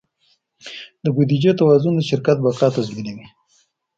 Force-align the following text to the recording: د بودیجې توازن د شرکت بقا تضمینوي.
د 1.03 1.05
بودیجې 1.15 1.51
توازن 1.59 1.93
د 1.95 2.01
شرکت 2.09 2.37
بقا 2.45 2.67
تضمینوي. 2.75 3.27